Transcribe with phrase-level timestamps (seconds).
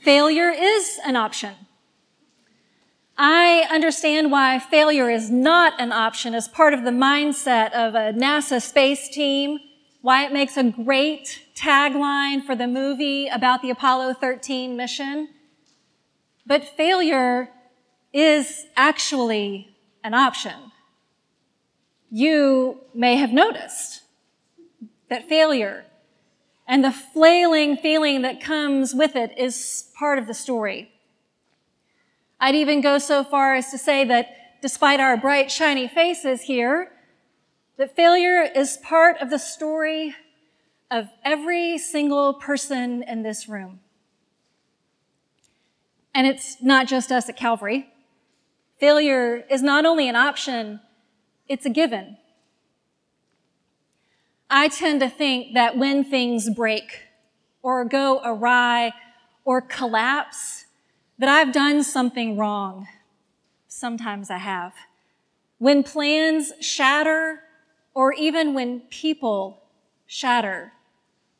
[0.00, 1.54] failure is an option.
[3.16, 8.12] I understand why failure is not an option as part of the mindset of a
[8.12, 9.58] NASA space team,
[10.02, 15.28] why it makes a great tagline for the movie about the Apollo 13 mission.
[16.46, 17.50] But failure
[18.12, 20.54] is actually an option.
[22.10, 24.02] You may have noticed
[25.10, 25.84] that failure
[26.68, 30.92] and the flailing feeling that comes with it is part of the story.
[32.38, 36.92] I'd even go so far as to say that despite our bright, shiny faces here,
[37.78, 40.14] that failure is part of the story
[40.90, 43.80] of every single person in this room.
[46.14, 47.88] And it's not just us at Calvary.
[48.78, 50.80] Failure is not only an option,
[51.48, 52.18] it's a given.
[54.50, 57.02] I tend to think that when things break
[57.62, 58.92] or go awry
[59.44, 60.64] or collapse,
[61.18, 62.86] that I've done something wrong.
[63.66, 64.72] Sometimes I have.
[65.58, 67.40] When plans shatter
[67.92, 69.64] or even when people
[70.06, 70.72] shatter,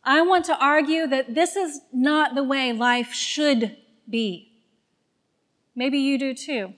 [0.05, 3.77] I want to argue that this is not the way life should
[4.09, 4.53] be.
[5.75, 6.75] Maybe you do too.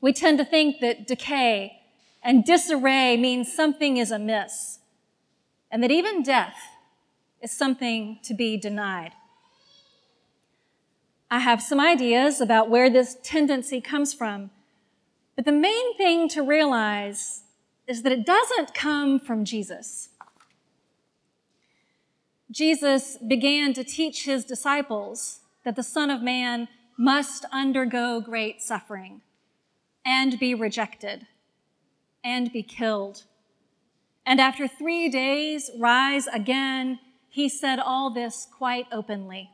[0.00, 1.80] We tend to think that decay
[2.22, 4.78] and disarray means something is amiss
[5.74, 6.54] and that even death
[7.42, 9.10] is something to be denied.
[11.28, 14.50] I have some ideas about where this tendency comes from,
[15.34, 17.42] but the main thing to realize
[17.88, 20.10] is that it doesn't come from Jesus.
[22.52, 29.22] Jesus began to teach his disciples that the Son of Man must undergo great suffering
[30.06, 31.26] and be rejected
[32.22, 33.24] and be killed
[34.26, 36.98] and after three days rise again,
[37.28, 39.50] he said all this quite openly.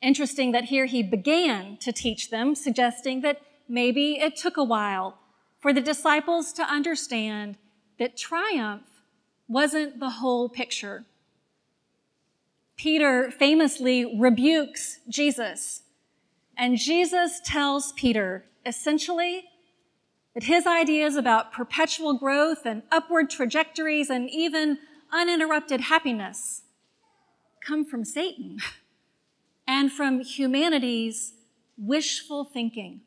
[0.00, 5.18] Interesting that here he began to teach them, suggesting that maybe it took a while
[5.58, 7.56] for the disciples to understand
[7.98, 9.02] that triumph
[9.46, 11.04] wasn't the whole picture.
[12.76, 15.82] Peter famously rebukes Jesus,
[16.56, 19.49] and Jesus tells Peter essentially
[20.34, 24.78] that his ideas about perpetual growth and upward trajectories and even
[25.12, 26.62] uninterrupted happiness
[27.66, 28.58] come from Satan
[29.66, 31.34] and from humanity's
[31.76, 33.00] wishful thinking.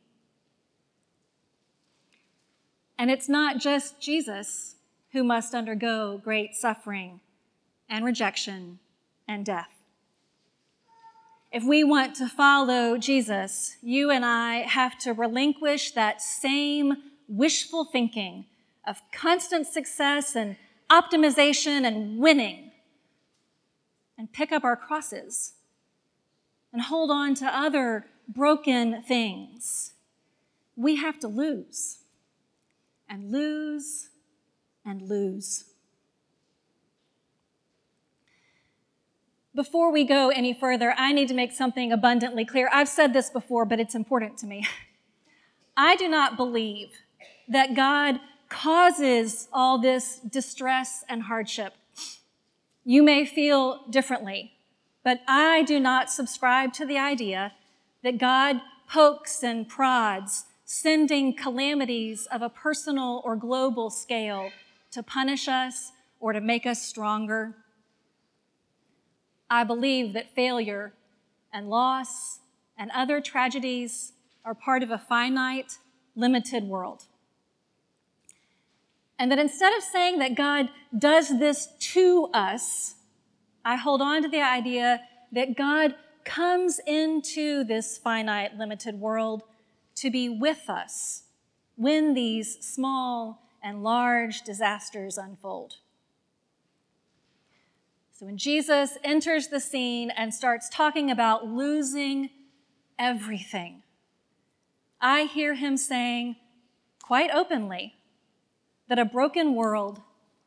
[2.97, 4.75] And it's not just Jesus
[5.12, 7.19] who must undergo great suffering
[7.89, 8.79] and rejection
[9.28, 9.69] and death.
[11.51, 16.95] If we want to follow Jesus, you and I have to relinquish that same
[17.35, 18.45] wishful thinking
[18.88, 20.55] of constant success and
[20.91, 22.71] optimization and winning
[24.17, 25.53] and pick up our crosses
[26.71, 29.94] and hold on to other broken things.
[30.75, 31.99] We have to lose
[33.09, 34.09] and lose
[34.85, 35.65] and lose.
[39.55, 42.69] Before we go any further, I need to make something abundantly clear.
[42.73, 44.67] I've said this before, but it's important to me.
[45.77, 46.89] I do not believe
[47.47, 51.73] that God causes all this distress and hardship.
[52.85, 54.53] You may feel differently,
[55.03, 57.53] but I do not subscribe to the idea
[58.03, 64.51] that God pokes and prods, sending calamities of a personal or global scale
[64.91, 67.55] to punish us or to make us stronger.
[69.49, 70.94] I believe that failure
[71.51, 72.39] and loss
[72.77, 74.13] and other tragedies
[74.44, 75.77] are part of a finite,
[76.15, 77.06] limited world.
[79.19, 82.95] And that instead of saying that God does this to us,
[83.63, 85.01] I hold on to the idea
[85.31, 89.44] that God comes into this finite, limited world
[89.95, 91.24] to be with us
[91.75, 95.75] when these small and large disasters unfold.
[98.12, 102.30] So when Jesus enters the scene and starts talking about losing
[103.00, 103.83] everything,
[105.01, 106.36] I hear him saying
[107.01, 107.95] quite openly,
[108.88, 110.01] that a broken world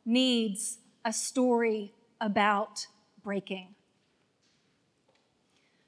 [0.04, 2.86] needs a story about
[3.22, 3.74] breaking.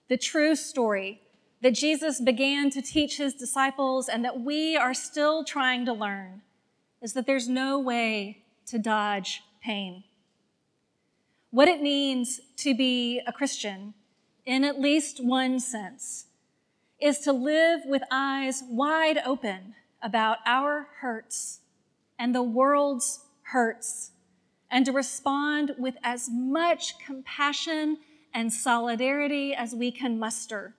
[0.08, 1.20] the true story
[1.60, 6.42] that Jesus began to teach his disciples and that we are still trying to learn
[7.02, 10.04] is that there's no way to dodge pain.
[11.50, 13.94] What it means to be a Christian,
[14.44, 16.26] in at least one sense,
[17.00, 21.60] is to live with eyes wide open about our hurts
[22.18, 24.10] and the world's hurts,
[24.70, 27.98] and to respond with as much compassion
[28.34, 30.74] and solidarity as we can muster.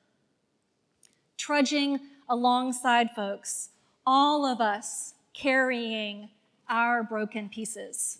[1.38, 3.69] Trudging alongside folks,
[4.06, 6.30] all of us carrying
[6.68, 8.19] our broken pieces.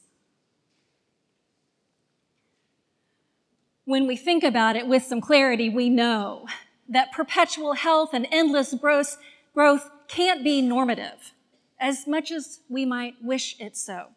[3.86, 6.48] When we think about it with some clarity, we know
[6.88, 9.18] that perpetual health and endless growth,
[10.08, 11.34] can't be normative,
[11.80, 14.08] as much as we might wish it so.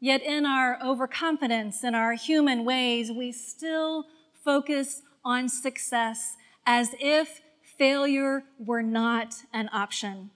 [0.00, 4.06] Yet, in our overconfidence in our human ways, we still
[4.44, 6.36] focus on success
[6.66, 7.40] as if
[7.78, 10.30] failure were not an option.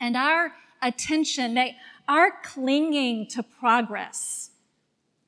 [0.00, 0.52] And our
[0.82, 1.58] attention,
[2.08, 4.50] our clinging to progress,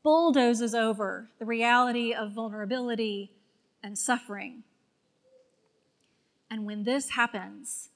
[0.02, 3.32] bulldozes over the reality of vulnerability
[3.82, 4.64] and suffering.
[6.50, 7.90] And when this happens,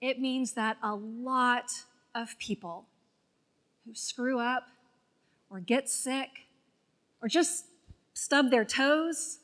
[0.00, 1.70] it means that a lot
[2.14, 2.86] of people
[3.84, 4.68] who screw up
[5.50, 6.28] or get sick
[7.20, 7.66] or just
[8.14, 9.38] stub their toes,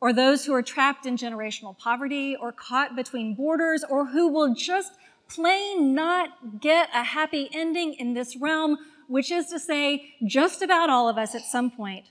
[0.00, 4.54] or those who are trapped in generational poverty or caught between borders, or who will
[4.54, 4.92] just
[5.28, 8.76] plain not get a happy ending in this realm,
[9.08, 12.06] which is to say, just about all of us at some point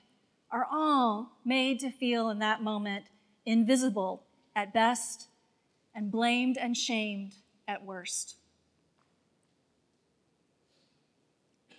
[0.52, 3.06] are all made to feel in that moment
[3.46, 4.24] invisible
[4.56, 5.28] at best
[5.96, 7.36] and blamed and shamed
[7.68, 8.36] at worst.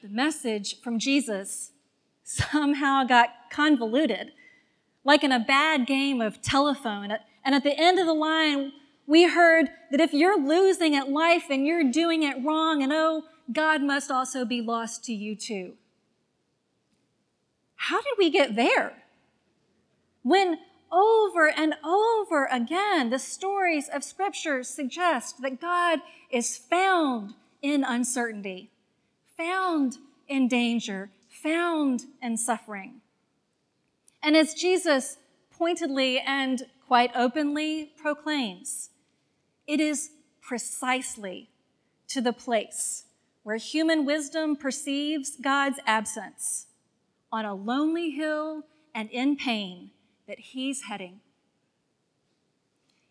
[0.03, 1.73] The message from Jesus
[2.25, 4.33] somehow got convoluted,
[5.05, 7.13] like in a bad game of telephone.
[7.45, 8.73] And at the end of the line,
[9.07, 13.25] we heard that if you're losing at life and you're doing it wrong, and oh,
[13.53, 15.75] God must also be lost to you too.
[17.77, 19.05] How did we get there?
[20.23, 20.59] When
[20.91, 26.01] over and over again, the stories of Scripture suggest that God
[26.31, 28.71] is found in uncertainty,
[29.37, 29.99] found
[30.29, 33.01] in danger, found in suffering.
[34.23, 35.19] And as Jesus
[35.51, 38.91] pointedly and quite openly proclaims,
[39.67, 40.11] it is
[40.41, 41.49] precisely
[42.09, 43.05] to the place
[43.43, 46.67] where human wisdom perceives God's absence
[47.33, 48.63] on a lonely hill
[48.95, 49.91] and in pain
[50.27, 51.21] that He's heading.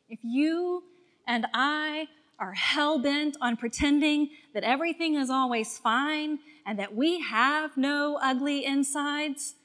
[0.10, 0.84] If you
[1.28, 2.08] and I
[2.38, 8.20] are hell bent on pretending that everything is always fine and that we have no
[8.22, 9.56] ugly insides,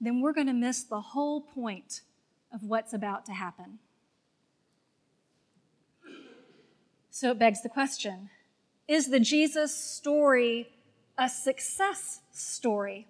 [0.00, 2.00] then we're going to miss the whole point
[2.52, 3.78] of what's about to happen.
[7.10, 8.30] So it begs the question
[8.88, 10.68] Is the Jesus story
[11.18, 13.09] a success story?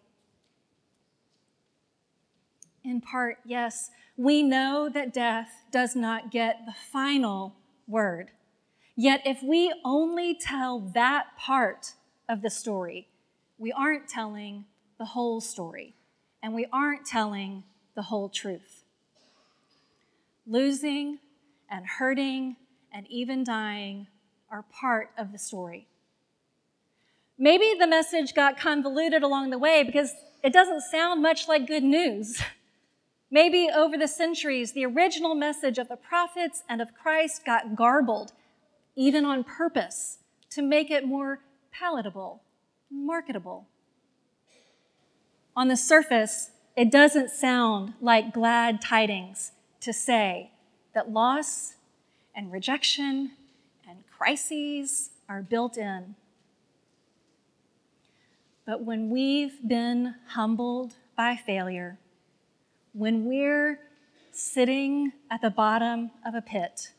[2.85, 3.91] In part, yes.
[4.17, 7.55] We know that death does not get the final
[7.87, 8.31] word.
[8.97, 11.95] Yet, if we only tell that part
[12.29, 13.09] of the story,
[13.59, 14.65] we aren't telling
[14.99, 15.95] the whole story,
[16.43, 18.85] and we aren't telling the whole truth.
[20.47, 21.19] Losing
[21.71, 22.57] and hurting
[22.93, 24.07] and even dying
[24.51, 25.87] are part of the story.
[27.39, 31.85] Maybe the message got convoluted along the way because it doesn't sound much like good
[31.85, 32.43] news.
[33.31, 38.33] Maybe over the centuries, the original message of the prophets and of Christ got garbled,
[38.97, 40.19] even on purpose,
[40.51, 41.41] to make it more
[41.73, 42.43] palatable,
[42.91, 43.69] marketable.
[45.57, 50.51] On the surface, it doesn't sound like glad tidings to say
[50.93, 51.75] that loss
[52.35, 53.33] and rejection
[53.89, 56.17] and crises are built in.
[58.67, 61.99] But when we've been humbled by failure,
[62.93, 63.79] when we're
[64.33, 66.93] sitting at the bottom of a pit,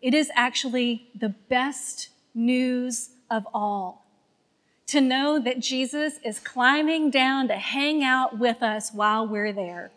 [0.00, 4.06] it is actually the best news of all
[4.86, 9.90] to know that Jesus is climbing down to hang out with us while we're there.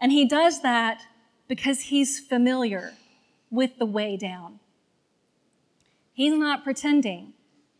[0.00, 1.02] And he does that
[1.48, 2.92] because he's familiar
[3.50, 4.60] with the way down.
[6.12, 7.32] He's not pretending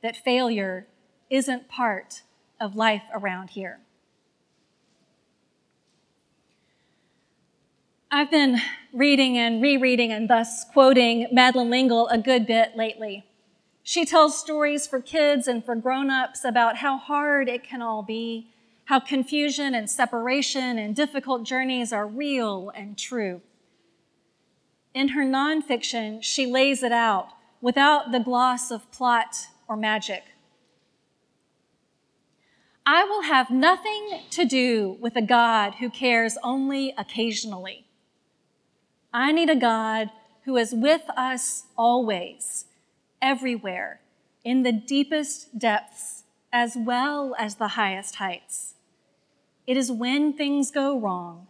[0.02, 0.86] that failure
[1.30, 2.22] isn't part
[2.60, 3.78] of life around here.
[8.16, 8.56] I've been
[8.94, 13.26] reading and rereading and thus quoting Madeleine L'Engle a good bit lately.
[13.82, 18.48] She tells stories for kids and for grown-ups about how hard it can all be,
[18.86, 23.42] how confusion and separation and difficult journeys are real and true.
[24.94, 27.28] In her nonfiction, she lays it out
[27.60, 30.22] without the gloss of plot or magic.
[32.86, 37.85] I will have nothing to do with a God who cares only occasionally.
[39.16, 40.10] I need a God
[40.44, 42.66] who is with us always,
[43.22, 44.00] everywhere,
[44.44, 48.74] in the deepest depths as well as the highest heights.
[49.66, 51.46] It is when things go wrong,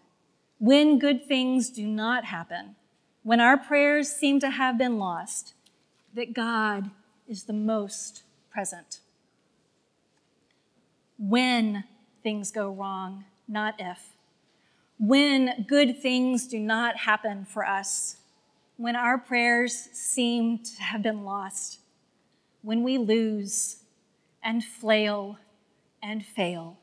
[0.61, 2.76] when good things do not happen,
[3.25, 5.54] when our prayers seem to have been lost,
[6.14, 6.92] that God
[7.26, 9.00] is the most present.
[11.18, 11.82] When
[12.23, 14.15] things go wrong, not if.
[14.99, 18.17] When good things do not happen for us,
[18.76, 21.81] when our prayers seem to have been lost,
[22.62, 23.79] when we lose
[24.43, 25.38] and flail
[26.03, 26.79] and fail.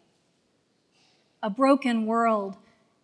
[1.42, 2.58] A broken world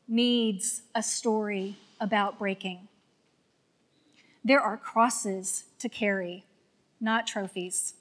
[0.08, 2.88] needs a story about breaking.
[4.44, 6.46] There are crosses to carry,
[7.02, 7.96] not trophies.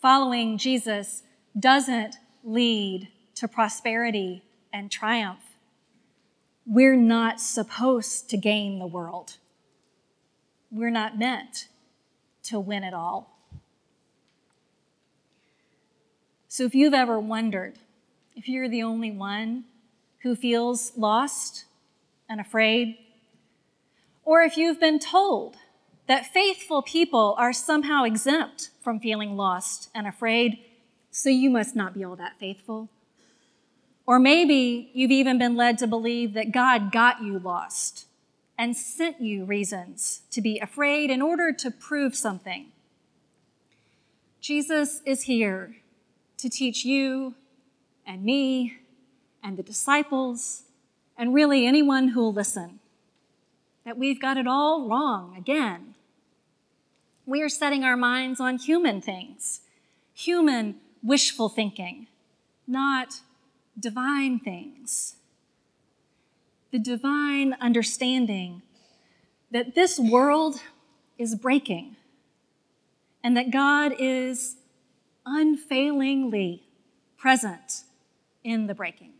[0.00, 1.22] Following Jesus
[1.58, 5.55] doesn't lead to prosperity and triumph.
[6.66, 9.36] We're not supposed to gain the world.
[10.70, 11.68] We're not meant
[12.44, 13.38] to win it all.
[16.48, 17.74] So, if you've ever wondered
[18.34, 19.64] if you're the only one
[20.22, 21.66] who feels lost
[22.28, 22.98] and afraid,
[24.24, 25.56] or if you've been told
[26.06, 30.58] that faithful people are somehow exempt from feeling lost and afraid,
[31.10, 32.88] so you must not be all that faithful.
[34.06, 38.06] Or maybe you've even been led to believe that God got you lost
[38.56, 42.66] and sent you reasons to be afraid in order to prove something.
[44.40, 45.76] Jesus is here
[46.38, 47.34] to teach you
[48.06, 48.78] and me
[49.42, 50.62] and the disciples
[51.18, 52.78] and really anyone who will listen
[53.84, 55.94] that we've got it all wrong again.
[57.24, 59.60] We are setting our minds on human things,
[60.12, 62.06] human wishful thinking,
[62.66, 63.20] not
[63.78, 65.16] divine things.
[66.70, 68.62] The divine understanding
[69.50, 70.60] that this world
[71.18, 71.96] is breaking
[73.22, 74.56] and that God is
[75.24, 76.62] unfailingly
[77.16, 77.82] present
[78.44, 79.12] in the breaking.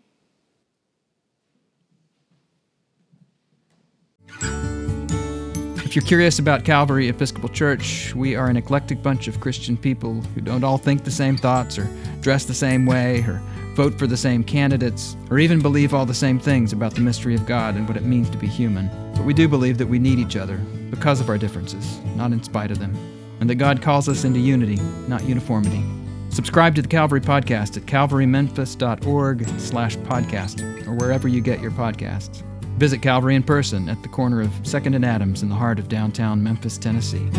[5.84, 10.20] If you're curious about Calvary Episcopal Church, we are an eclectic bunch of Christian people
[10.34, 11.88] who don't all think the same thoughts or
[12.20, 13.40] dress the same way or
[13.76, 17.34] vote for the same candidates or even believe all the same things about the mystery
[17.34, 18.88] of God and what it means to be human.
[19.14, 20.56] But we do believe that we need each other
[20.90, 22.96] because of our differences, not in spite of them,
[23.38, 25.84] and that God calls us into unity, not uniformity.
[26.30, 32.42] Subscribe to the Calvary Podcast at calvarymemphis.org slash podcast or wherever you get your podcasts.
[32.78, 35.88] Visit Calvary in person at the corner of 2nd and Adams in the heart of
[35.88, 37.30] downtown Memphis, Tennessee.